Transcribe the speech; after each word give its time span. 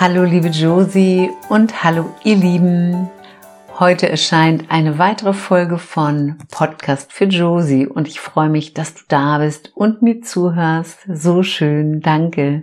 Hallo 0.00 0.22
liebe 0.22 0.46
Josie 0.46 1.28
und 1.48 1.82
hallo 1.82 2.14
ihr 2.22 2.36
Lieben. 2.36 3.10
Heute 3.80 4.08
erscheint 4.08 4.66
eine 4.68 4.96
weitere 4.96 5.32
Folge 5.32 5.76
von 5.76 6.38
Podcast 6.52 7.12
für 7.12 7.24
Josie 7.24 7.88
und 7.88 8.06
ich 8.06 8.20
freue 8.20 8.48
mich, 8.48 8.74
dass 8.74 8.94
du 8.94 9.00
da 9.08 9.38
bist 9.38 9.72
und 9.74 10.00
mir 10.00 10.20
zuhörst. 10.20 11.00
So 11.12 11.42
schön, 11.42 12.00
danke. 12.00 12.62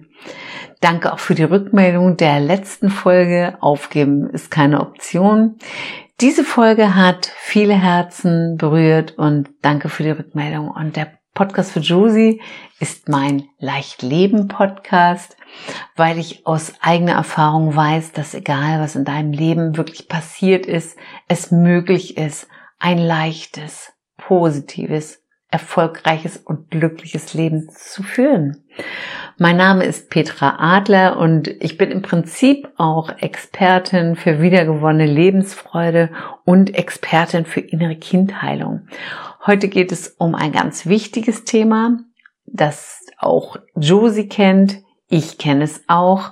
Danke 0.79 1.11
auch 1.11 1.19
für 1.19 1.35
die 1.35 1.43
Rückmeldung 1.43 2.15
der 2.15 2.39
letzten 2.39 2.89
Folge. 2.89 3.57
Aufgeben 3.59 4.29
ist 4.29 4.49
keine 4.49 4.79
Option. 4.79 5.57
Diese 6.21 6.45
Folge 6.45 6.95
hat 6.95 7.33
viele 7.35 7.75
Herzen 7.75 8.55
berührt 8.55 9.17
und 9.17 9.49
danke 9.61 9.89
für 9.89 10.03
die 10.03 10.11
Rückmeldung. 10.11 10.69
Und 10.69 10.95
der 10.95 11.11
Podcast 11.35 11.73
für 11.73 11.81
Josie 11.81 12.41
ist 12.79 13.09
mein 13.09 13.43
Leichtleben 13.59 14.47
Podcast, 14.47 15.35
weil 15.97 16.17
ich 16.17 16.47
aus 16.47 16.75
eigener 16.79 17.11
Erfahrung 17.11 17.75
weiß, 17.75 18.13
dass 18.13 18.33
egal 18.33 18.79
was 18.79 18.95
in 18.95 19.03
deinem 19.03 19.33
Leben 19.33 19.75
wirklich 19.75 20.07
passiert 20.07 20.65
ist, 20.65 20.97
es 21.27 21.51
möglich 21.51 22.17
ist, 22.17 22.47
ein 22.79 22.97
leichtes, 22.97 23.91
positives, 24.15 25.23
erfolgreiches 25.51 26.37
und 26.37 26.71
glückliches 26.71 27.33
Leben 27.33 27.69
zu 27.69 28.01
führen. 28.01 28.63
Mein 29.37 29.57
Name 29.57 29.83
ist 29.83 30.09
Petra 30.09 30.55
Adler 30.59 31.17
und 31.17 31.47
ich 31.47 31.77
bin 31.77 31.91
im 31.91 32.01
Prinzip 32.01 32.69
auch 32.77 33.09
Expertin 33.19 34.15
für 34.15 34.41
wiedergewonnene 34.41 35.05
Lebensfreude 35.05 36.11
und 36.45 36.73
Expertin 36.75 37.45
für 37.45 37.59
innere 37.59 37.97
Kindheilung. 37.97 38.87
Heute 39.47 39.67
geht 39.67 39.91
es 39.91 40.07
um 40.17 40.33
ein 40.33 40.51
ganz 40.51 40.87
wichtiges 40.87 41.43
Thema, 41.43 41.99
das 42.47 43.05
auch 43.19 43.57
Josie 43.75 44.27
kennt. 44.27 44.81
Ich 45.07 45.37
kenne 45.37 45.63
es 45.63 45.83
auch. 45.87 46.31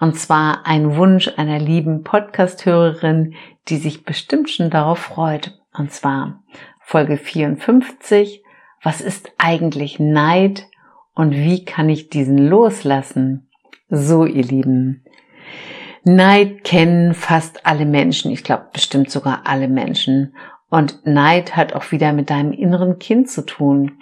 Und 0.00 0.18
zwar 0.18 0.66
ein 0.66 0.96
Wunsch 0.96 1.30
einer 1.36 1.60
lieben 1.60 2.02
Podcast-Hörerin, 2.02 3.34
die 3.68 3.76
sich 3.76 4.04
bestimmt 4.04 4.50
schon 4.50 4.70
darauf 4.70 4.98
freut. 4.98 5.56
Und 5.72 5.92
zwar 5.92 6.42
Folge 6.80 7.16
54. 7.16 8.42
Was 8.82 9.00
ist 9.02 9.30
eigentlich 9.38 10.00
Neid 10.00 10.66
und 11.14 11.32
wie 11.32 11.64
kann 11.64 11.88
ich 11.88 12.10
diesen 12.10 12.38
loslassen? 12.38 13.50
So, 13.88 14.24
ihr 14.24 14.42
Lieben. 14.42 15.04
Neid 16.02 16.64
kennen 16.64 17.14
fast 17.14 17.66
alle 17.66 17.86
Menschen. 17.86 18.32
Ich 18.32 18.42
glaube 18.42 18.66
bestimmt 18.72 19.10
sogar 19.10 19.42
alle 19.44 19.68
Menschen. 19.68 20.34
Und 20.70 21.06
Neid 21.06 21.56
hat 21.56 21.72
auch 21.72 21.92
wieder 21.92 22.12
mit 22.12 22.30
deinem 22.30 22.52
inneren 22.52 22.98
Kind 22.98 23.30
zu 23.30 23.44
tun. 23.44 23.98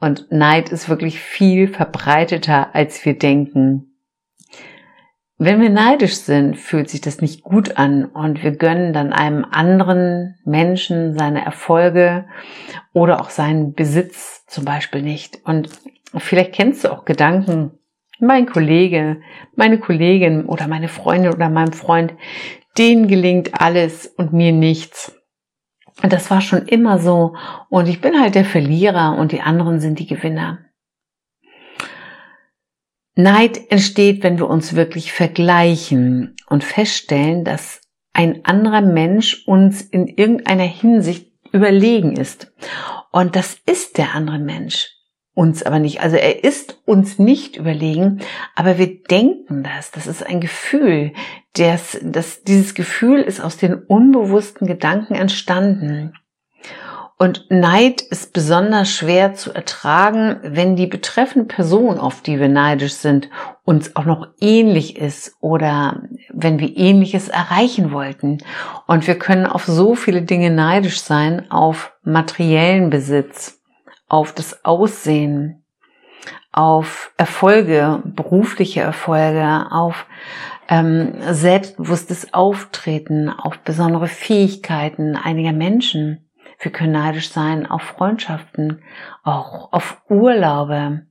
Und 0.00 0.32
Neid 0.32 0.70
ist 0.70 0.88
wirklich 0.88 1.20
viel 1.20 1.68
verbreiteter, 1.68 2.74
als 2.74 3.04
wir 3.04 3.18
denken. 3.18 3.90
Wenn 5.42 5.62
wir 5.62 5.70
neidisch 5.70 6.16
sind, 6.16 6.58
fühlt 6.58 6.90
sich 6.90 7.00
das 7.00 7.22
nicht 7.22 7.42
gut 7.42 7.78
an 7.78 8.04
und 8.04 8.42
wir 8.42 8.50
gönnen 8.50 8.92
dann 8.92 9.12
einem 9.14 9.46
anderen 9.50 10.36
Menschen 10.44 11.16
seine 11.16 11.42
Erfolge 11.42 12.26
oder 12.92 13.22
auch 13.22 13.30
seinen 13.30 13.72
Besitz 13.72 14.44
zum 14.46 14.66
Beispiel 14.66 15.00
nicht. 15.00 15.40
Und 15.44 15.70
vielleicht 16.14 16.52
kennst 16.52 16.84
du 16.84 16.92
auch 16.92 17.06
Gedanken, 17.06 17.70
mein 18.18 18.44
Kollege, 18.44 19.22
meine 19.56 19.78
Kollegin 19.78 20.44
oder 20.44 20.68
meine 20.68 20.88
Freundin 20.88 21.32
oder 21.32 21.48
mein 21.48 21.72
Freund, 21.72 22.12
denen 22.76 23.08
gelingt 23.08 23.60
alles 23.60 24.06
und 24.06 24.34
mir 24.34 24.52
nichts. 24.52 25.19
Das 26.02 26.30
war 26.30 26.40
schon 26.40 26.66
immer 26.66 26.98
so. 26.98 27.34
Und 27.68 27.88
ich 27.88 28.00
bin 28.00 28.20
halt 28.20 28.34
der 28.34 28.44
Verlierer 28.44 29.16
und 29.18 29.32
die 29.32 29.42
anderen 29.42 29.80
sind 29.80 29.98
die 29.98 30.06
Gewinner. 30.06 30.58
Neid 33.14 33.70
entsteht, 33.70 34.22
wenn 34.22 34.38
wir 34.38 34.48
uns 34.48 34.74
wirklich 34.74 35.12
vergleichen 35.12 36.36
und 36.48 36.64
feststellen, 36.64 37.44
dass 37.44 37.80
ein 38.12 38.44
anderer 38.44 38.80
Mensch 38.80 39.46
uns 39.46 39.82
in 39.82 40.08
irgendeiner 40.08 40.64
Hinsicht 40.64 41.32
überlegen 41.52 42.16
ist. 42.16 42.52
Und 43.12 43.36
das 43.36 43.58
ist 43.66 43.98
der 43.98 44.14
andere 44.14 44.38
Mensch 44.38 44.99
uns 45.40 45.62
aber 45.62 45.78
nicht. 45.78 46.02
Also 46.02 46.16
er 46.16 46.44
ist 46.44 46.82
uns 46.84 47.18
nicht 47.18 47.56
überlegen, 47.56 48.20
aber 48.54 48.76
wir 48.76 49.02
denken 49.02 49.62
das. 49.62 49.90
Das 49.90 50.06
ist 50.06 50.24
ein 50.24 50.38
Gefühl. 50.38 51.14
Das, 51.54 51.98
das, 52.02 52.42
dieses 52.42 52.74
Gefühl 52.74 53.22
ist 53.22 53.40
aus 53.40 53.56
den 53.56 53.72
unbewussten 53.72 54.66
Gedanken 54.66 55.14
entstanden. 55.14 56.12
Und 57.16 57.46
Neid 57.48 58.02
ist 58.02 58.34
besonders 58.34 58.90
schwer 58.90 59.32
zu 59.32 59.54
ertragen, 59.54 60.40
wenn 60.42 60.76
die 60.76 60.86
betreffende 60.86 61.46
Person, 61.46 61.98
auf 61.98 62.20
die 62.20 62.38
wir 62.38 62.48
neidisch 62.48 62.94
sind, 62.94 63.30
uns 63.64 63.96
auch 63.96 64.04
noch 64.04 64.28
ähnlich 64.42 64.98
ist 64.98 65.36
oder 65.40 66.02
wenn 66.30 66.58
wir 66.58 66.76
ähnliches 66.76 67.28
erreichen 67.28 67.92
wollten. 67.92 68.38
Und 68.86 69.06
wir 69.06 69.18
können 69.18 69.46
auf 69.46 69.64
so 69.64 69.94
viele 69.94 70.20
Dinge 70.20 70.50
neidisch 70.50 71.00
sein, 71.00 71.50
auf 71.50 71.94
materiellen 72.02 72.90
Besitz, 72.90 73.59
auf 74.10 74.32
das 74.32 74.64
Aussehen, 74.64 75.64
auf 76.52 77.12
Erfolge, 77.16 78.02
berufliche 78.04 78.80
Erfolge, 78.80 79.66
auf 79.70 80.04
ähm, 80.68 81.14
selbstbewusstes 81.30 82.34
Auftreten, 82.34 83.30
auf 83.30 83.58
besondere 83.60 84.08
Fähigkeiten 84.08 85.16
einiger 85.16 85.52
Menschen. 85.52 86.28
Wir 86.58 86.72
können 86.72 86.92
neidisch 86.92 87.30
sein 87.30 87.66
auf 87.66 87.82
Freundschaften, 87.82 88.82
auch 89.22 89.72
auf 89.72 90.02
Urlaube. 90.10 91.06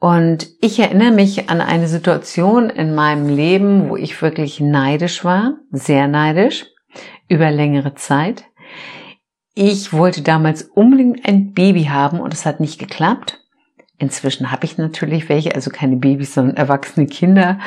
Und 0.00 0.48
ich 0.60 0.78
erinnere 0.80 1.12
mich 1.12 1.48
an 1.48 1.60
eine 1.60 1.86
Situation 1.86 2.68
in 2.68 2.94
meinem 2.94 3.28
Leben, 3.28 3.88
wo 3.88 3.96
ich 3.96 4.20
wirklich 4.20 4.60
neidisch 4.60 5.24
war, 5.24 5.54
sehr 5.70 6.08
neidisch, 6.08 6.66
über 7.28 7.50
längere 7.50 7.94
Zeit. 7.94 8.44
Ich 9.54 9.92
wollte 9.92 10.22
damals 10.22 10.62
unbedingt 10.62 11.26
ein 11.26 11.52
Baby 11.52 11.84
haben 11.84 12.18
und 12.18 12.34
es 12.34 12.44
hat 12.44 12.58
nicht 12.58 12.78
geklappt. 12.78 13.40
Inzwischen 13.96 14.50
habe 14.50 14.64
ich 14.64 14.76
natürlich 14.76 15.28
welche, 15.28 15.54
also 15.54 15.70
keine 15.70 15.94
Babys, 15.96 16.34
sondern 16.34 16.56
erwachsene 16.56 17.06
Kinder. 17.06 17.60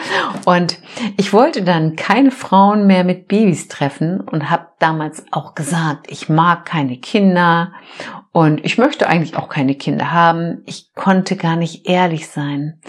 Und 0.43 0.77
ich 1.15 1.31
wollte 1.31 1.63
dann 1.63 1.95
keine 1.95 2.31
Frauen 2.31 2.85
mehr 2.85 3.05
mit 3.05 3.29
Babys 3.29 3.69
treffen 3.69 4.19
und 4.19 4.49
habe 4.49 4.67
damals 4.79 5.23
auch 5.31 5.55
gesagt, 5.55 6.11
ich 6.11 6.27
mag 6.27 6.65
keine 6.65 6.97
Kinder 6.97 7.71
und 8.33 8.65
ich 8.65 8.77
möchte 8.77 9.07
eigentlich 9.07 9.37
auch 9.37 9.47
keine 9.47 9.75
Kinder 9.75 10.11
haben. 10.11 10.63
Ich 10.65 10.93
konnte 10.93 11.37
gar 11.37 11.55
nicht 11.55 11.87
ehrlich 11.87 12.27
sein. 12.27 12.81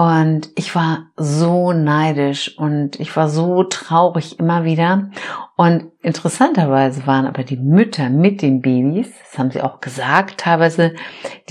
Und 0.00 0.48
ich 0.54 0.74
war 0.74 1.10
so 1.18 1.74
neidisch 1.74 2.56
und 2.56 2.98
ich 2.98 3.14
war 3.16 3.28
so 3.28 3.64
traurig 3.64 4.38
immer 4.38 4.64
wieder. 4.64 5.10
Und 5.56 5.92
interessanterweise 6.00 7.06
waren 7.06 7.26
aber 7.26 7.44
die 7.44 7.58
Mütter 7.58 8.08
mit 8.08 8.40
den 8.40 8.62
Babys, 8.62 9.10
das 9.22 9.38
haben 9.38 9.50
sie 9.50 9.60
auch 9.60 9.80
gesagt 9.80 10.40
teilweise, 10.40 10.94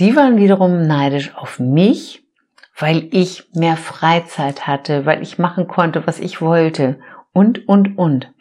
die 0.00 0.16
waren 0.16 0.36
wiederum 0.36 0.84
neidisch 0.84 1.32
auf 1.36 1.60
mich, 1.60 2.24
weil 2.76 3.06
ich 3.12 3.44
mehr 3.54 3.76
Freizeit 3.76 4.66
hatte, 4.66 5.06
weil 5.06 5.22
ich 5.22 5.38
machen 5.38 5.68
konnte, 5.68 6.04
was 6.08 6.18
ich 6.18 6.40
wollte 6.40 6.98
und, 7.32 7.68
und, 7.68 7.98
und. 7.98 8.32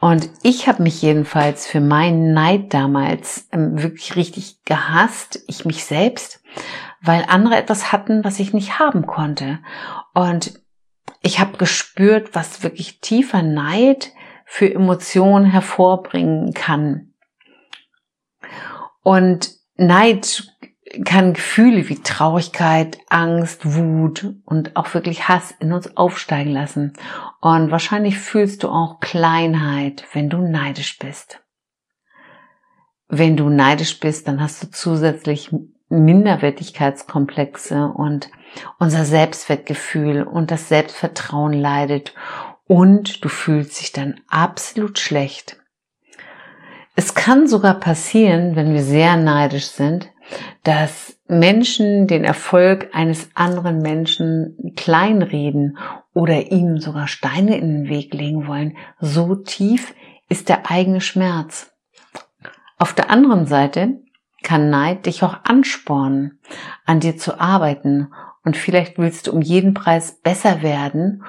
Und 0.00 0.30
ich 0.42 0.68
habe 0.68 0.82
mich 0.82 1.02
jedenfalls 1.02 1.66
für 1.66 1.82
meinen 1.82 2.32
Neid 2.32 2.72
damals 2.72 3.46
ähm, 3.52 3.82
wirklich 3.82 4.16
richtig 4.16 4.64
gehasst, 4.64 5.44
ich 5.48 5.66
mich 5.66 5.84
selbst, 5.84 6.42
weil 7.04 7.24
andere 7.28 7.56
etwas 7.56 7.92
hatten, 7.92 8.24
was 8.24 8.40
ich 8.40 8.52
nicht 8.52 8.78
haben 8.78 9.06
konnte. 9.06 9.58
Und 10.14 10.60
ich 11.20 11.38
habe 11.38 11.58
gespürt, 11.58 12.34
was 12.34 12.62
wirklich 12.62 13.00
tiefer 13.00 13.42
Neid 13.42 14.12
für 14.46 14.72
Emotionen 14.72 15.46
hervorbringen 15.46 16.52
kann. 16.54 17.12
Und 19.02 19.50
Neid 19.76 20.50
kann 21.04 21.34
Gefühle 21.34 21.88
wie 21.88 22.02
Traurigkeit, 22.02 22.98
Angst, 23.08 23.74
Wut 23.74 24.34
und 24.44 24.76
auch 24.76 24.94
wirklich 24.94 25.28
Hass 25.28 25.52
in 25.58 25.72
uns 25.72 25.96
aufsteigen 25.96 26.52
lassen. 26.52 26.92
Und 27.40 27.70
wahrscheinlich 27.70 28.18
fühlst 28.18 28.62
du 28.62 28.68
auch 28.68 29.00
Kleinheit, 29.00 30.04
wenn 30.12 30.30
du 30.30 30.38
neidisch 30.38 30.98
bist. 30.98 31.40
Wenn 33.08 33.36
du 33.36 33.48
neidisch 33.48 34.00
bist, 34.00 34.28
dann 34.28 34.40
hast 34.40 34.62
du 34.62 34.70
zusätzlich 34.70 35.50
Minderwertigkeitskomplexe 35.88 37.88
und 37.88 38.30
unser 38.78 39.04
Selbstwertgefühl 39.04 40.22
und 40.22 40.50
das 40.50 40.68
Selbstvertrauen 40.68 41.52
leidet 41.52 42.14
und 42.66 43.24
du 43.24 43.28
fühlst 43.28 43.80
dich 43.80 43.92
dann 43.92 44.20
absolut 44.28 44.98
schlecht. 44.98 45.58
Es 46.96 47.14
kann 47.14 47.48
sogar 47.48 47.74
passieren, 47.74 48.54
wenn 48.54 48.72
wir 48.72 48.82
sehr 48.82 49.16
neidisch 49.16 49.66
sind, 49.66 50.10
dass 50.62 51.18
Menschen 51.26 52.06
den 52.06 52.24
Erfolg 52.24 52.90
eines 52.92 53.30
anderen 53.34 53.80
Menschen 53.80 54.72
kleinreden 54.76 55.76
oder 56.14 56.52
ihm 56.52 56.78
sogar 56.78 57.08
Steine 57.08 57.58
in 57.58 57.68
den 57.68 57.88
Weg 57.88 58.14
legen 58.14 58.46
wollen. 58.46 58.76
So 59.00 59.34
tief 59.34 59.94
ist 60.28 60.48
der 60.48 60.70
eigene 60.70 61.00
Schmerz. 61.00 61.72
Auf 62.78 62.94
der 62.94 63.10
anderen 63.10 63.46
Seite 63.46 64.03
kann 64.44 64.70
Neid 64.70 65.06
dich 65.06 65.24
auch 65.24 65.38
anspornen, 65.42 66.38
an 66.84 67.00
dir 67.00 67.16
zu 67.16 67.40
arbeiten 67.40 68.12
und 68.44 68.56
vielleicht 68.56 68.98
willst 68.98 69.26
du 69.26 69.32
um 69.32 69.42
jeden 69.42 69.74
Preis 69.74 70.20
besser 70.22 70.62
werden 70.62 71.24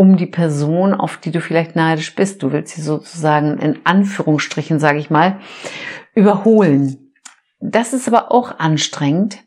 um 0.00 0.16
die 0.16 0.26
Person, 0.26 0.94
auf 0.94 1.18
die 1.18 1.30
du 1.30 1.42
vielleicht 1.42 1.76
neidisch 1.76 2.14
bist. 2.14 2.42
Du 2.42 2.52
willst 2.52 2.74
sie 2.74 2.80
sozusagen 2.80 3.58
in 3.58 3.80
Anführungsstrichen, 3.84 4.78
sage 4.78 4.98
ich 4.98 5.10
mal, 5.10 5.40
überholen. 6.14 7.12
Das 7.60 7.92
ist 7.92 8.08
aber 8.08 8.32
auch 8.32 8.58
anstrengend. 8.58 9.44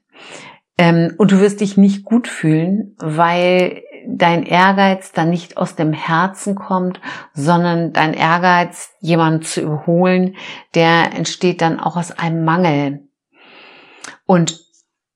Ähm, 0.77 1.15
und 1.17 1.31
du 1.31 1.39
wirst 1.39 1.61
dich 1.61 1.75
nicht 1.75 2.03
gut 2.03 2.27
fühlen, 2.27 2.95
weil 2.99 3.81
dein 4.07 4.43
Ehrgeiz 4.43 5.11
dann 5.11 5.29
nicht 5.29 5.57
aus 5.57 5.75
dem 5.75 5.93
Herzen 5.93 6.55
kommt, 6.55 6.99
sondern 7.33 7.93
dein 7.93 8.13
Ehrgeiz, 8.13 8.91
jemanden 8.99 9.43
zu 9.43 9.61
überholen, 9.61 10.35
der 10.75 11.13
entsteht 11.13 11.61
dann 11.61 11.79
auch 11.79 11.97
aus 11.97 12.11
einem 12.11 12.45
Mangel. 12.45 13.07
Und 14.25 14.59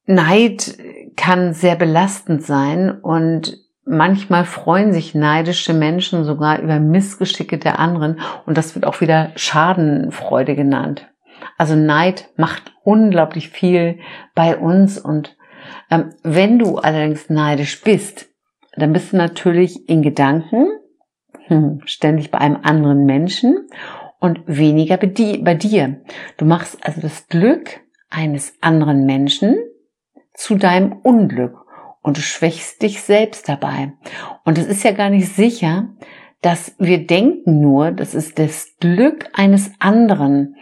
Neid 0.06 0.78
kann 1.16 1.54
sehr 1.54 1.76
belastend 1.76 2.44
sein 2.44 2.92
und 2.92 3.58
manchmal 3.86 4.46
freuen 4.46 4.94
sich 4.94 5.16
neidische 5.16 5.74
Menschen 5.74 6.24
sogar 6.24 6.60
über 6.60 6.80
Missgeschicke 6.80 7.58
der 7.58 7.80
anderen 7.80 8.20
und 8.46 8.58
das 8.58 8.76
wird 8.76 8.86
auch 8.86 9.02
wieder 9.02 9.32
Schadenfreude 9.36 10.56
genannt. 10.56 11.08
Also 11.58 11.76
Neid 11.76 12.30
macht 12.38 12.74
unglaublich 12.84 13.50
viel 13.50 14.00
bei 14.36 14.58
uns 14.58 14.98
und 15.00 15.36
ähm, 15.90 16.14
wenn 16.24 16.60
du 16.60 16.78
allerdings 16.78 17.30
neidisch 17.30 17.82
bist, 17.82 18.28
dann 18.78 18.94
bist 18.94 19.14
du 19.14 19.18
natürlich 19.18 19.90
in 19.90 20.02
Gedanken 20.02 20.68
hm, 21.48 21.82
ständig 21.86 22.32
bei 22.32 22.40
einem 22.40 22.60
anderen 22.64 23.06
Menschen 23.06 23.68
und 24.20 24.42
weniger 24.48 24.98
bei 24.98 25.54
dir. 25.56 26.02
Du 26.38 26.46
machst 26.46 26.78
also 26.86 27.02
das 27.02 27.28
Glück 27.28 27.82
eines 28.10 28.54
anderen 28.62 29.06
Menschen 29.06 29.58
zu 30.34 30.56
deinem 30.56 30.94
Unglück 31.04 31.56
und 32.02 32.18
du 32.18 32.22
schwächst 32.22 32.82
dich 32.82 33.02
selbst 33.02 33.50
dabei. 33.50 33.94
Und 34.46 34.58
es 34.58 34.68
ist 34.68 34.84
ja 34.84 34.92
gar 34.92 35.10
nicht 35.10 35.28
sicher, 35.28 35.90
dass 36.42 36.76
wir 36.78 37.06
denken 37.06 37.60
nur, 37.62 37.92
das 37.92 38.14
ist 38.14 38.40
das 38.40 38.76
Glück 38.80 39.28
eines 39.34 39.72
anderen. 39.80 40.56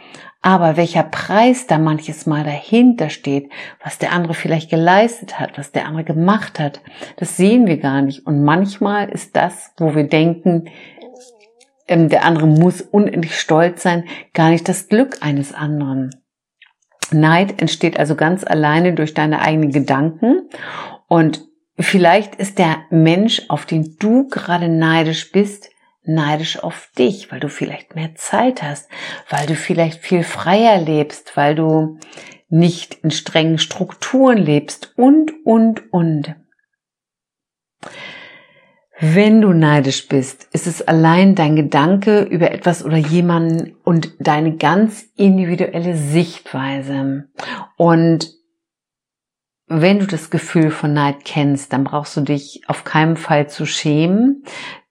Aber 0.46 0.78
welcher 0.78 1.02
Preis 1.02 1.66
da 1.66 1.80
manches 1.80 2.28
Mal 2.28 2.44
dahinter 2.44 3.10
steht, 3.10 3.50
was 3.84 3.98
der 3.98 4.12
andere 4.12 4.36
vielleicht 4.36 4.70
geleistet 4.70 5.40
hat, 5.40 5.58
was 5.58 5.72
der 5.72 5.88
andere 5.88 6.04
gemacht 6.04 6.60
hat, 6.60 6.82
das 7.18 7.36
sehen 7.36 7.66
wir 7.66 7.78
gar 7.78 8.04
nicht. 8.04 8.28
Und 8.28 8.44
manchmal 8.44 9.10
ist 9.10 9.36
das, 9.36 9.72
wo 9.78 9.96
wir 9.96 10.04
denken, 10.04 10.70
ähm, 11.88 12.10
der 12.10 12.26
andere 12.26 12.46
muss 12.46 12.82
unendlich 12.82 13.40
stolz 13.40 13.82
sein, 13.82 14.04
gar 14.36 14.52
nicht 14.52 14.70
das 14.70 14.88
Glück 14.88 15.18
eines 15.22 15.52
anderen. 15.52 16.12
Neid 17.10 17.60
entsteht 17.60 17.98
also 17.98 18.14
ganz 18.14 18.44
alleine 18.44 18.94
durch 18.94 19.16
deine 19.16 19.42
eigenen 19.42 19.72
Gedanken 19.72 20.48
und 21.08 21.44
vielleicht 21.80 22.36
ist 22.36 22.60
der 22.60 22.84
Mensch, 22.92 23.42
auf 23.48 23.66
den 23.66 23.96
du 23.98 24.28
gerade 24.28 24.70
neidisch 24.70 25.32
bist, 25.32 25.72
neidisch 26.08 26.62
auf 26.64 26.90
dich, 26.98 27.32
weil 27.32 27.40
du 27.40 27.50
vielleicht 27.50 27.96
mehr 27.96 28.16
Zeit 28.16 28.62
hast, 28.62 28.90
weil 29.30 29.46
du 29.46 29.56
vielleicht 29.56 30.02
viel 30.02 30.24
freier 30.24 30.80
lebst, 30.80 31.36
weil 31.36 31.56
du 31.56 32.00
nicht 32.50 32.96
in 32.96 33.12
strengen 33.12 33.58
Strukturen 33.58 34.38
lebst 34.38 34.94
und, 34.98 35.34
und, 35.46 35.92
und. 35.92 36.36
Wenn 39.00 39.42
du 39.42 39.52
neidisch 39.52 40.08
bist, 40.08 40.48
ist 40.54 40.68
es 40.68 40.82
allein 40.82 41.36
dein 41.36 41.58
Gedanke 41.58 42.22
über 42.22 42.52
etwas 42.52 42.84
oder 42.86 42.96
jemanden 42.96 43.76
und 43.84 44.14
deine 44.20 44.56
ganz 44.56 45.06
individuelle 45.18 45.98
Sichtweise. 45.98 47.28
Und 47.76 48.32
wenn 49.68 50.00
du 50.00 50.08
das 50.08 50.30
Gefühl 50.30 50.70
von 50.70 50.94
Neid 50.94 51.26
kennst, 51.26 51.74
dann 51.74 51.84
brauchst 51.84 52.16
du 52.16 52.22
dich 52.22 52.62
auf 52.68 52.84
keinen 52.86 53.18
Fall 53.18 53.50
zu 53.50 53.66
schämen, 53.66 54.44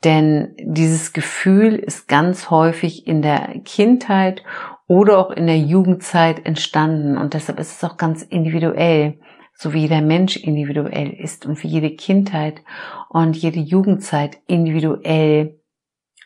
denn 0.05 0.55
dieses 0.59 1.12
Gefühl 1.12 1.75
ist 1.75 2.09
ganz 2.09 2.51
häufig 2.51 3.06
in 3.06 3.23
der 3.23 3.61
Kindheit 3.65 4.43
oder 4.87 5.19
auch 5.19 5.31
in 5.31 5.47
der 5.47 5.59
Jugendzeit 5.59 6.45
entstanden 6.45 7.17
und 7.17 7.35
deshalb 7.35 7.59
ist 7.59 7.77
es 7.77 7.91
auch 7.91 7.97
ganz 7.97 8.23
individuell, 8.23 9.19
so 9.55 9.73
wie 9.73 9.81
jeder 9.81 10.03
Mensch 10.03 10.37
individuell 10.37 11.11
ist 11.11 11.47
und 11.47 11.62
wie 11.62 11.69
jede 11.69 11.91
Kindheit 11.91 12.62
und 13.09 13.37
jede 13.37 13.61
Jugendzeit 13.61 14.39
individuell 14.47 15.61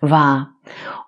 war. 0.00 0.54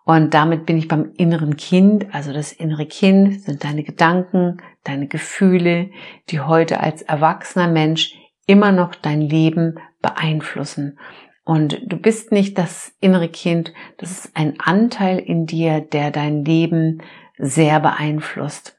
Und 0.04 0.34
damit 0.34 0.66
bin 0.66 0.76
ich 0.76 0.88
beim 0.88 1.12
inneren 1.16 1.56
Kind. 1.56 2.12
Also 2.12 2.32
das 2.32 2.52
innere 2.52 2.86
Kind 2.86 3.40
sind 3.42 3.64
deine 3.64 3.84
Gedanken, 3.84 4.58
deine 4.84 5.06
Gefühle, 5.06 5.90
die 6.30 6.40
heute 6.40 6.80
als 6.80 7.02
erwachsener 7.02 7.68
Mensch 7.68 8.14
immer 8.46 8.72
noch 8.72 8.94
dein 8.94 9.20
Leben 9.20 9.78
beeinflussen. 10.02 10.98
Und 11.44 11.80
du 11.84 11.96
bist 11.96 12.32
nicht 12.32 12.58
das 12.58 12.92
innere 13.00 13.28
Kind, 13.28 13.72
das 13.98 14.10
ist 14.10 14.36
ein 14.36 14.60
Anteil 14.60 15.18
in 15.18 15.46
dir, 15.46 15.80
der 15.80 16.10
dein 16.10 16.44
Leben 16.44 17.02
sehr 17.38 17.80
beeinflusst. 17.80 18.76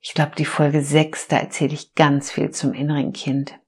Ich 0.00 0.14
glaube, 0.14 0.32
die 0.38 0.44
Folge 0.44 0.80
6, 0.80 1.28
da 1.28 1.36
erzähle 1.36 1.74
ich 1.74 1.94
ganz 1.94 2.30
viel 2.30 2.50
zum 2.50 2.72
inneren 2.72 3.12
Kind. 3.12 3.58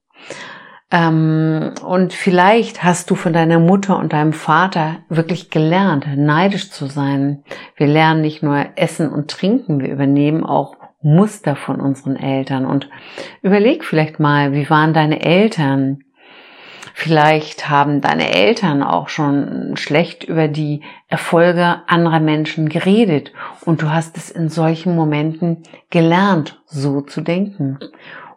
Ähm, 0.93 1.73
und 1.83 2.13
vielleicht 2.13 2.83
hast 2.83 3.09
du 3.09 3.15
von 3.15 3.33
deiner 3.33 3.59
Mutter 3.59 3.97
und 3.97 4.13
deinem 4.13 4.33
Vater 4.33 4.99
wirklich 5.09 5.49
gelernt, 5.49 6.07
neidisch 6.15 6.69
zu 6.69 6.85
sein. 6.85 7.43
Wir 7.75 7.87
lernen 7.87 8.21
nicht 8.21 8.43
nur 8.43 8.65
Essen 8.75 9.11
und 9.11 9.29
Trinken, 9.29 9.79
wir 9.79 9.91
übernehmen 9.91 10.43
auch 10.43 10.77
Muster 11.01 11.55
von 11.55 11.81
unseren 11.81 12.15
Eltern. 12.15 12.65
Und 12.65 12.89
überleg 13.41 13.83
vielleicht 13.83 14.19
mal, 14.19 14.53
wie 14.53 14.69
waren 14.69 14.93
deine 14.93 15.21
Eltern? 15.21 16.03
Vielleicht 16.93 17.69
haben 17.69 18.01
deine 18.01 18.31
Eltern 18.33 18.83
auch 18.83 19.09
schon 19.09 19.75
schlecht 19.77 20.23
über 20.23 20.47
die 20.47 20.81
Erfolge 21.07 21.81
anderer 21.87 22.19
Menschen 22.19 22.69
geredet 22.69 23.31
und 23.65 23.81
du 23.81 23.89
hast 23.91 24.17
es 24.17 24.29
in 24.29 24.49
solchen 24.49 24.95
Momenten 24.95 25.63
gelernt, 25.89 26.61
so 26.65 27.01
zu 27.01 27.21
denken. 27.21 27.79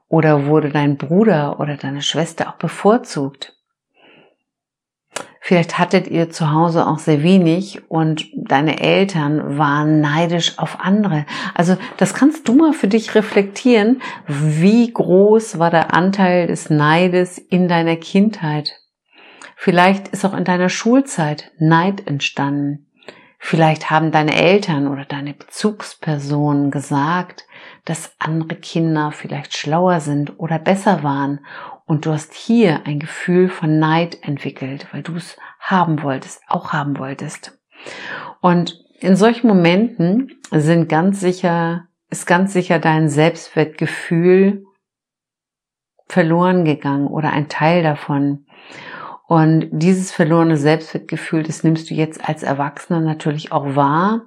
Oder 0.09 0.47
wurde 0.47 0.71
dein 0.71 0.97
Bruder 0.97 1.59
oder 1.59 1.76
deine 1.76 2.03
Schwester 2.03 2.49
auch 2.49 2.59
bevorzugt? 2.59 3.56
Vielleicht 5.47 5.79
hattet 5.79 6.09
ihr 6.09 6.29
zu 6.29 6.50
Hause 6.50 6.88
auch 6.88 6.99
sehr 6.99 7.23
wenig 7.23 7.88
und 7.88 8.26
deine 8.35 8.81
Eltern 8.81 9.57
waren 9.57 10.00
neidisch 10.00 10.59
auf 10.59 10.81
andere. 10.81 11.25
Also 11.55 11.76
das 11.99 12.15
kannst 12.15 12.49
du 12.49 12.55
mal 12.57 12.73
für 12.73 12.88
dich 12.88 13.15
reflektieren. 13.15 14.03
Wie 14.26 14.93
groß 14.93 15.61
war 15.61 15.71
der 15.71 15.95
Anteil 15.95 16.49
des 16.49 16.69
Neides 16.69 17.38
in 17.38 17.69
deiner 17.69 17.95
Kindheit? 17.95 18.73
Vielleicht 19.55 20.09
ist 20.09 20.25
auch 20.25 20.35
in 20.35 20.43
deiner 20.43 20.69
Schulzeit 20.69 21.53
Neid 21.61 22.09
entstanden. 22.09 22.88
Vielleicht 23.38 23.88
haben 23.88 24.11
deine 24.11 24.35
Eltern 24.35 24.88
oder 24.88 25.05
deine 25.05 25.33
Bezugspersonen 25.33 26.73
gesagt, 26.73 27.47
dass 27.85 28.17
andere 28.19 28.57
Kinder 28.59 29.12
vielleicht 29.12 29.57
schlauer 29.57 30.00
sind 30.00 30.41
oder 30.41 30.59
besser 30.59 31.05
waren 31.05 31.38
und 31.87 32.05
du 32.05 32.12
hast 32.12 32.35
hier 32.35 32.85
ein 32.85 32.99
Gefühl 32.99 33.49
von 33.49 33.78
Neid 33.78 34.23
entwickelt, 34.23 34.88
weil 34.93 35.02
du 35.02 35.14
es 35.14 35.37
haben 35.61 36.02
wolltest, 36.02 36.43
auch 36.49 36.73
haben 36.73 36.99
wolltest. 36.99 37.59
Und 38.40 38.85
in 39.00 39.16
solchen 39.16 39.47
Momenten 39.47 40.40
sind 40.50 40.88
ganz 40.88 41.21
sicher, 41.21 41.87
ist 42.11 42.26
ganz 42.26 42.52
sicher 42.52 42.78
dein 42.78 43.09
Selbstwertgefühl 43.09 44.64
verloren 46.09 46.64
gegangen 46.64 47.09
oder 47.09 47.33
ein 47.33 47.49
Teil 47.49 47.83
davon. 47.83 48.47
Und 49.26 49.69
dieses 49.73 50.12
verlorene 50.12 50.57
Selbstwertgefühl, 50.57 51.43
das 51.43 51.64
nimmst 51.64 51.90
du 51.90 51.95
jetzt 51.95 52.28
als 52.28 52.43
Erwachsener 52.43 53.00
natürlich 53.00 53.50
auch 53.50 53.75
wahr 53.75 54.23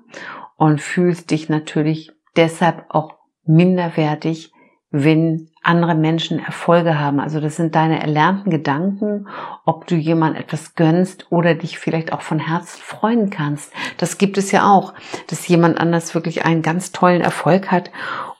und 0.58 0.82
fühlst 0.82 1.32
dich 1.32 1.48
natürlich 1.48 2.12
deshalb 2.36 2.86
auch 2.90 3.16
minderwertig, 3.46 4.52
wenn 4.92 5.50
andere 5.62 5.94
Menschen 5.94 6.40
Erfolge 6.40 7.00
haben. 7.00 7.20
Also 7.20 7.40
das 7.40 7.56
sind 7.56 7.76
deine 7.76 8.02
erlernten 8.02 8.50
Gedanken, 8.50 9.28
ob 9.66 9.86
du 9.88 9.96
jemand 9.96 10.38
etwas 10.38 10.74
gönnst 10.76 11.32
oder 11.32 11.54
dich 11.54 11.78
vielleicht 11.78 12.12
auch 12.12 12.22
von 12.22 12.40
Herzen 12.40 12.82
freuen 12.82 13.30
kannst. 13.30 13.72
Das 13.98 14.18
gibt 14.18 14.38
es 14.38 14.52
ja 14.52 14.72
auch, 14.72 14.94
dass 15.28 15.48
jemand 15.48 15.80
anders 15.80 16.16
wirklich 16.16 16.46
einen 16.46 16.62
ganz 16.62 16.92
tollen 16.92 17.22
Erfolg 17.22 17.72
hat 17.72 17.92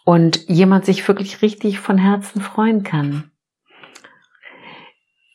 und 0.06 0.48
jemand 0.48 0.86
sich 0.86 1.08
wirklich 1.08 1.42
richtig 1.42 1.80
von 1.80 1.98
Herzen 1.98 2.42
freuen 2.42 2.84
kann. 2.84 3.32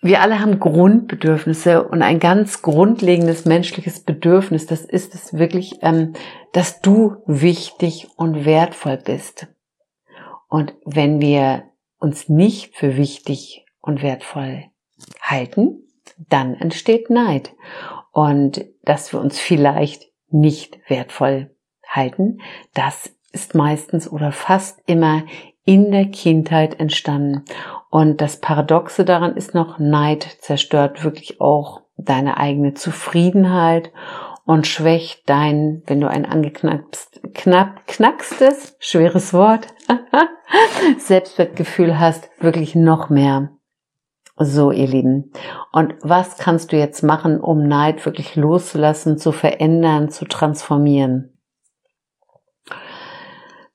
Wir 0.03 0.21
alle 0.21 0.41
haben 0.41 0.61
Grundbedürfnisse 0.61 1.85
und 1.85 2.03
ein 2.03 2.19
ganz 2.19 2.61
grundlegendes 2.61 3.47
menschliches 3.47 4.01
Bedürfnis, 4.01 4.67
das 4.67 4.83
ist 4.83 5.15
es 5.15 5.33
wirklich, 5.33 5.79
ähm, 5.81 6.13
dass 6.53 6.83
du 6.83 7.23
wichtig 7.25 8.09
und 8.17 8.45
wertvoll 8.45 8.99
bist. 8.99 9.47
Und 10.55 10.73
wenn 10.85 11.21
wir 11.21 11.65
uns 11.99 12.29
nicht 12.29 12.77
für 12.77 12.97
wichtig 12.97 13.67
und 13.81 14.05
wertvoll 14.05 14.67
halten, 15.21 15.83
dann 16.17 16.55
entsteht 16.55 17.11
Neid. 17.11 17.53
Und 18.13 18.65
dass 18.85 19.13
wir 19.13 19.21
uns 19.21 19.41
vielleicht 19.41 20.13
nicht 20.29 20.79
wertvoll 20.87 21.51
halten, 21.89 22.39
das 22.73 23.11
ist 23.33 23.57
meistens 23.57 24.09
oder 24.09 24.31
fast 24.31 24.81
immer 24.87 25.25
in 25.65 25.91
der 25.91 26.05
Kindheit 26.05 26.79
entstanden. 26.79 27.45
Und 27.91 28.21
das 28.21 28.41
Paradoxe 28.41 29.05
daran 29.05 29.37
ist 29.37 29.55
noch, 29.55 29.81
Neid 29.81 30.23
zerstört 30.39 31.03
wirklich 31.03 31.41
auch 31.41 31.81
deine 31.97 32.37
eigene 32.37 32.75
Zufriedenheit 32.75 33.91
und 34.45 34.67
schwächt 34.67 35.29
dein, 35.29 35.83
wenn 35.87 36.01
du 36.01 36.09
ein 36.09 36.27
angeknackst, 36.27 37.21
knapp, 37.35 37.87
knackstes, 37.87 38.77
schweres 38.79 39.33
Wort, 39.33 39.69
Selbstwertgefühl 40.99 41.99
hast, 41.99 42.29
wirklich 42.41 42.75
noch 42.75 43.09
mehr. 43.09 43.51
So, 44.37 44.73
ihr 44.73 44.89
Lieben. 44.89 45.33
Und 45.73 45.95
was 46.03 46.39
kannst 46.39 46.73
du 46.73 46.77
jetzt 46.77 47.03
machen, 47.03 47.41
um 47.41 47.69
Neid 47.69 48.05
wirklich 48.05 48.35
loszulassen, 48.35 49.17
zu 49.17 49.31
verändern, 49.31 50.11
zu 50.11 50.25
transformieren? 50.25 51.39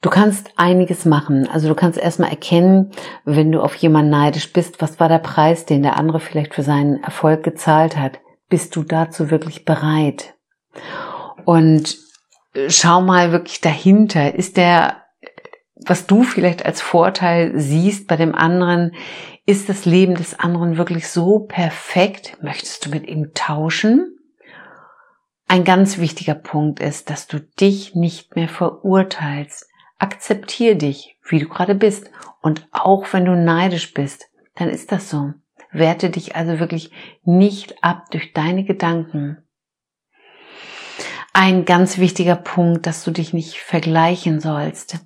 Du 0.01 0.09
kannst 0.09 0.51
einiges 0.55 1.05
machen. 1.05 1.47
Also 1.49 1.67
du 1.67 1.75
kannst 1.75 1.97
erstmal 1.97 2.29
erkennen, 2.29 2.91
wenn 3.25 3.51
du 3.51 3.61
auf 3.61 3.75
jemanden 3.75 4.11
neidisch 4.11 4.53
bist, 4.53 4.81
was 4.81 4.99
war 4.99 5.09
der 5.09 5.19
Preis, 5.19 5.65
den 5.65 5.81
der 5.81 5.97
andere 5.97 6.19
vielleicht 6.19 6.53
für 6.53 6.63
seinen 6.63 7.03
Erfolg 7.03 7.43
gezahlt 7.43 7.97
hat. 7.97 8.19
Bist 8.49 8.75
du 8.75 8.83
dazu 8.83 9.29
wirklich 9.29 9.65
bereit? 9.65 10.35
Und 11.45 11.97
schau 12.67 13.01
mal 13.01 13.31
wirklich 13.31 13.61
dahinter. 13.61 14.35
Ist 14.35 14.57
der, 14.57 15.03
was 15.75 16.07
du 16.07 16.23
vielleicht 16.23 16.65
als 16.65 16.81
Vorteil 16.81 17.53
siehst 17.59 18.07
bei 18.07 18.15
dem 18.15 18.35
anderen, 18.35 18.93
ist 19.45 19.69
das 19.69 19.85
Leben 19.85 20.15
des 20.15 20.39
anderen 20.39 20.77
wirklich 20.77 21.07
so 21.07 21.39
perfekt? 21.39 22.37
Möchtest 22.41 22.85
du 22.85 22.91
mit 22.91 23.07
ihm 23.07 23.31
tauschen? 23.33 24.15
Ein 25.47 25.63
ganz 25.63 25.97
wichtiger 25.97 26.35
Punkt 26.35 26.79
ist, 26.79 27.09
dass 27.09 27.25
du 27.25 27.39
dich 27.39 27.95
nicht 27.95 28.35
mehr 28.35 28.47
verurteilst. 28.47 29.67
Akzeptier 29.97 30.77
dich, 30.77 31.17
wie 31.27 31.39
du 31.39 31.49
gerade 31.49 31.73
bist. 31.73 32.11
Und 32.41 32.67
auch 32.71 33.11
wenn 33.11 33.25
du 33.25 33.35
neidisch 33.35 33.93
bist, 33.95 34.29
dann 34.55 34.69
ist 34.69 34.91
das 34.91 35.09
so. 35.09 35.33
Werte 35.71 36.11
dich 36.11 36.35
also 36.35 36.59
wirklich 36.59 36.91
nicht 37.23 37.83
ab 37.83 38.11
durch 38.11 38.33
deine 38.33 38.63
Gedanken. 38.63 39.43
Ein 41.33 41.65
ganz 41.65 41.97
wichtiger 41.97 42.35
Punkt, 42.35 42.85
dass 42.85 43.03
du 43.03 43.11
dich 43.11 43.33
nicht 43.33 43.57
vergleichen 43.59 44.39
sollst. 44.39 44.99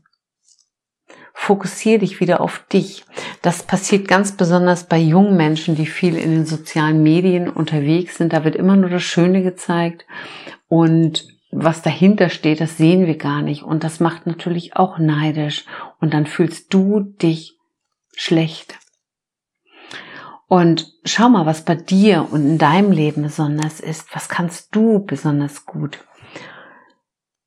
Fokussier 1.34 2.00
dich 2.00 2.20
wieder 2.20 2.42
auf 2.42 2.66
dich. 2.72 3.04
Das 3.42 3.64
passiert 3.64 4.08
ganz 4.08 4.38
besonders 4.38 4.88
bei 4.88 4.98
jungen 4.98 5.36
Menschen, 5.36 5.76
die 5.76 5.86
viel 5.86 6.16
in 6.16 6.32
den 6.32 6.46
sozialen 6.46 7.04
Medien 7.04 7.50
unterwegs 7.50 8.18
sind. 8.18 8.34
Da 8.34 8.44
wird 8.44 8.56
immer 8.56 8.76
nur 8.76 8.90
das 8.90 9.04
Schöne 9.04 9.44
gezeigt 9.44 10.06
und 10.68 11.28
was 11.56 11.84
dahinter 11.84 12.30
steht, 12.30 12.62
das 12.62 12.78
sehen 12.78 13.06
wir 13.06 13.18
gar 13.18 13.42
nicht. 13.42 13.64
Und 13.64 13.84
das 13.84 14.00
macht 14.00 14.26
natürlich 14.26 14.76
auch 14.76 14.98
neidisch. 14.98 15.66
Und 16.00 16.14
dann 16.14 16.26
fühlst 16.26 16.74
du 16.74 17.02
dich 17.02 17.60
schlecht. 18.16 18.80
Und 20.48 20.92
schau 21.06 21.30
mal, 21.30 21.46
was 21.46 21.64
bei 21.64 21.76
dir 21.76 22.28
und 22.32 22.42
in 22.42 22.58
deinem 22.58 22.92
Leben 22.92 23.24
besonders 23.24 23.80
ist. 23.80 24.14
Was 24.16 24.30
kannst 24.30 24.76
du 24.76 25.06
besonders 25.06 25.66
gut? 25.66 26.00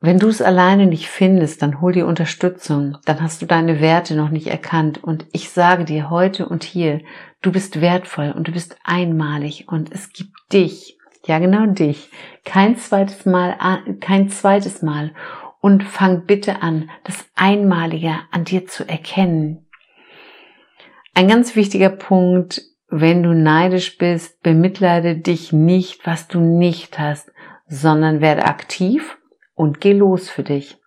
Wenn 0.01 0.19
du 0.19 0.29
es 0.29 0.43
alleine 0.43 0.87
nicht 0.87 1.09
findest, 1.09 1.63
dann 1.63 1.81
hol 1.81 1.93
dir 1.93 2.07
Unterstützung. 2.07 2.99
Dann 3.07 3.21
hast 3.23 3.41
du 3.43 3.47
deine 3.47 3.81
Werte 3.81 4.15
noch 4.15 4.31
nicht 4.31 4.49
erkannt. 4.49 5.03
Und 5.03 5.27
ich 5.33 5.51
sage 5.51 5.85
dir 5.85 6.11
heute 6.11 6.49
und 6.49 6.65
hier, 6.65 7.01
du 7.43 7.51
bist 7.51 7.81
wertvoll 7.81 8.33
und 8.37 8.49
du 8.49 8.53
bist 8.53 8.77
einmalig 8.85 9.67
und 9.69 9.93
es 9.93 10.13
gibt 10.13 10.53
dich 10.53 10.97
ja, 11.27 11.41
genau 11.41 11.67
dich. 11.67 12.11
Kein 12.45 12.77
zweites 12.77 13.27
Mal, 13.27 13.57
kein 14.01 14.29
zweites 14.29 14.83
Mal. 14.83 15.13
Und 15.61 15.83
fang 15.83 16.27
bitte 16.27 16.63
an, 16.63 16.91
das 17.03 17.27
Einmalige 17.35 18.15
an 18.31 18.45
dir 18.45 18.67
zu 18.67 18.89
erkennen. 18.89 19.67
Ein 21.15 21.29
ganz 21.29 21.57
wichtiger 21.57 21.89
Punkt, 21.89 22.63
wenn 22.89 23.23
du 23.25 23.35
neidisch 23.35 23.99
bist, 23.99 24.43
bemitleide 24.43 25.17
dich 25.17 25.53
nicht, 25.53 26.07
was 26.07 26.29
du 26.29 26.39
nicht 26.39 26.99
hast, 26.99 27.33
sondern 27.67 28.21
werde 28.21 28.45
aktiv 28.45 29.19
und 29.57 29.81
geh 29.81 29.93
los 29.93 30.31
für 30.31 30.45
dich. 30.45 30.79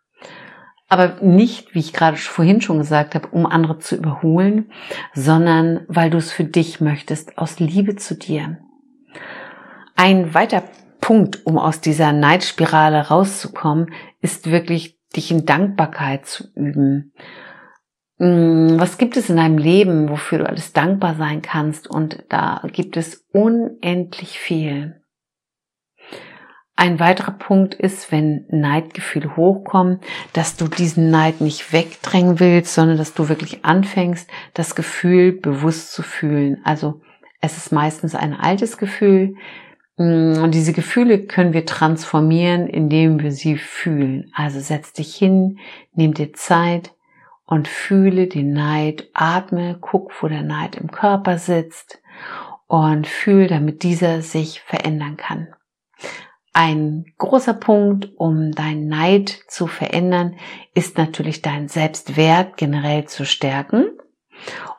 Aber 0.88 1.18
nicht, 1.22 1.76
wie 1.76 1.80
ich 1.80 1.94
gerade 1.94 2.18
vorhin 2.18 2.62
schon 2.62 2.78
gesagt 2.80 3.14
habe, 3.14 3.28
um 3.28 3.46
andere 3.46 3.78
zu 3.78 3.96
überholen, 3.96 4.72
sondern 5.14 5.82
weil 5.88 6.10
du 6.10 6.18
es 6.18 6.32
für 6.32 6.46
dich 6.46 6.80
möchtest, 6.80 7.38
aus 7.38 7.60
Liebe 7.60 7.96
zu 7.96 8.16
dir. 8.16 8.58
Ein 9.96 10.34
weiter 10.34 10.64
Punkt, 11.02 11.46
um 11.46 11.58
aus 11.58 11.82
dieser 11.82 12.12
Neidspirale 12.12 13.10
rauszukommen, 13.10 13.92
ist 14.22 14.50
wirklich 14.50 14.98
dich 15.16 15.32
in 15.32 15.46
Dankbarkeit 15.46 16.26
zu 16.26 16.46
üben. 16.56 17.14
Mm, 18.18 18.80
was 18.80 18.98
gibt 18.98 19.16
es 19.16 19.30
in 19.30 19.38
deinem 19.38 19.58
Leben, 19.58 20.10
wofür 20.10 20.40
du 20.40 20.48
alles 20.48 20.74
dankbar 20.74 21.16
sein 21.16 21.42
kannst? 21.42 21.88
Und 21.88 22.24
da 22.30 22.62
gibt 22.72 22.98
es 22.98 23.28
unendlich 23.32 24.40
viel. 24.40 24.99
Ein 26.80 27.00
weiterer 27.00 27.32
Punkt 27.32 27.74
ist, 27.74 28.12
wenn 28.12 28.46
Neidgefühle 28.50 29.36
hochkommen, 29.36 30.00
dass 30.34 30.56
du 30.56 30.68
diesen 30.68 31.10
Neid 31.10 31.42
nicht 31.42 31.74
wegdrängen 31.74 32.40
willst, 32.40 32.74
sondern 32.74 32.98
dass 32.98 33.14
du 33.14 33.28
wirklich 33.28 33.66
anfängst, 33.66 34.30
das 34.54 34.76
Gefühl 34.76 35.34
bewusst 35.34 35.92
zu 35.92 36.04
fühlen. 36.04 36.62
Also 36.64 37.02
es 37.42 37.58
ist 37.58 37.72
meistens 37.72 38.16
ein 38.16 38.34
altes 38.34 38.78
Gefühl, 38.78 39.36
Mm, 40.00 40.42
und 40.42 40.56
diese 40.56 40.72
Gefühle 40.72 41.20
können 41.26 41.54
wir 41.54 41.66
transformieren, 41.66 42.68
indem 42.68 43.22
wir 43.22 43.34
sie 43.34 43.58
fühlen. 43.58 44.32
Also 44.34 44.62
setz 44.62 44.94
dich 44.94 45.14
hin, 45.14 45.60
nimm 45.94 46.14
dir 46.14 46.32
Zeit 46.34 46.96
und 47.46 47.68
fühle 47.68 48.28
den 48.28 48.54
Neid, 48.54 49.10
atme, 49.14 49.78
guck, 49.82 50.14
wo 50.24 50.30
der 50.30 50.44
Neid 50.44 50.78
im 50.78 50.90
Körper 50.90 51.38
sitzt 51.38 52.02
und 52.68 53.08
fühl, 53.08 53.48
damit 53.48 53.84
dieser 53.84 54.22
sich 54.22 54.62
verändern 54.62 55.18
kann. 55.18 55.50
Ein 56.54 57.06
großer 57.18 57.54
Punkt, 57.54 58.10
um 58.18 58.52
deinen 58.52 58.88
Neid 58.88 59.30
zu 59.48 59.68
verändern, 59.68 60.36
ist 60.74 60.98
natürlich 60.98 61.42
dein 61.42 61.68
Selbstwert 61.68 62.58
generell 62.58 63.06
zu 63.06 63.26
stärken. 63.26 63.92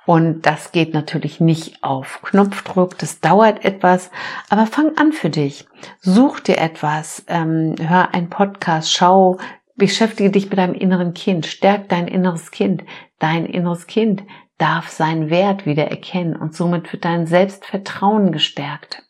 Und 0.06 0.46
das 0.46 0.72
geht 0.72 0.94
natürlich 0.94 1.40
nicht 1.40 1.84
auf 1.84 2.20
Knopfdruck, 2.22 2.98
das 2.98 3.20
dauert 3.20 3.64
etwas, 3.64 4.10
aber 4.48 4.66
fang 4.66 4.96
an 4.96 5.12
für 5.12 5.30
dich. 5.30 5.66
Such 6.00 6.40
dir 6.40 6.58
etwas, 6.58 7.24
ähm, 7.28 7.76
hör 7.80 8.12
einen 8.14 8.30
Podcast, 8.30 8.92
schau, 8.92 9.38
beschäftige 9.76 10.30
dich 10.30 10.50
mit 10.50 10.58
deinem 10.58 10.74
inneren 10.74 11.14
Kind, 11.14 11.46
stärk 11.46 11.88
dein 11.88 12.08
inneres 12.08 12.50
Kind. 12.50 12.84
Dein 13.18 13.46
inneres 13.46 13.86
Kind 13.86 14.22
darf 14.58 14.88
seinen 14.88 15.30
Wert 15.30 15.66
wieder 15.66 15.88
erkennen 15.88 16.36
und 16.36 16.54
somit 16.54 16.92
wird 16.92 17.04
dein 17.04 17.26
Selbstvertrauen 17.26 18.32
gestärkt. 18.32 19.02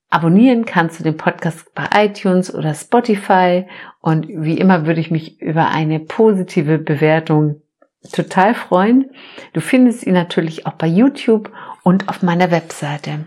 abonnieren 0.09 0.65
kannst 0.65 0.99
du 0.99 1.03
den 1.03 1.17
Podcast 1.17 1.71
bei 1.75 1.87
iTunes 1.93 2.51
oder 2.53 2.73
Spotify 2.73 3.67
und 3.99 4.27
wie 4.27 4.57
immer 4.57 4.85
würde 4.85 4.99
ich 4.99 5.11
mich 5.11 5.39
über 5.41 5.69
eine 5.69 5.99
positive 5.99 6.79
Bewertung 6.79 7.61
total 8.11 8.53
freuen. 8.53 9.11
Du 9.53 9.61
findest 9.61 10.05
ihn 10.05 10.13
natürlich 10.13 10.65
auch 10.65 10.73
bei 10.73 10.87
YouTube 10.87 11.51
und 11.83 12.09
auf 12.09 12.21
meiner 12.21 12.51
Webseite. 12.51 13.25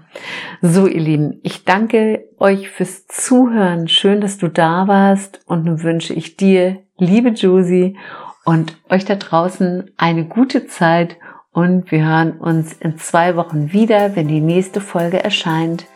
So, 0.61 0.87
ihr 0.87 1.01
Lieben, 1.01 1.41
ich 1.43 1.65
danke 1.65 2.29
euch 2.39 2.69
fürs 2.69 3.07
Zuhören. 3.07 3.89
Schön, 3.89 4.21
dass 4.21 4.37
du 4.39 4.49
da 4.49 4.87
warst 4.87 5.41
und 5.47 5.65
nun 5.65 5.83
wünsche 5.83 6.13
ich 6.13 6.37
dir, 6.37 6.86
liebe 6.99 7.31
Josie, 7.31 7.97
und 8.45 8.77
euch 8.89 9.05
da 9.05 9.17
draußen 9.17 9.91
eine 9.97 10.25
gute 10.25 10.69
Zeit 10.69 11.17
und 11.53 11.91
wir 11.91 12.07
hören 12.07 12.39
uns 12.39 12.75
in 12.75 12.97
zwei 12.97 13.35
Wochen 13.35 13.73
wieder, 13.73 14.15
wenn 14.15 14.29
die 14.29 14.41
nächste 14.41 14.81
Folge 14.81 15.23
erscheint. 15.23 15.87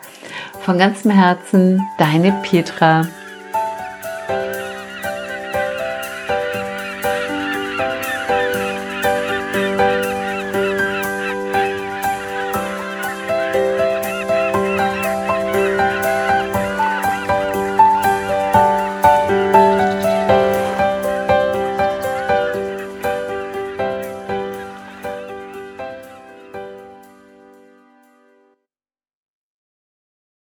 Von 0.61 0.77
ganzem 0.77 1.13
Herzen, 1.13 1.81
deine 1.99 2.33
Petra. 2.43 3.07